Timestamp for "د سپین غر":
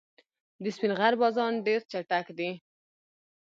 0.63-1.13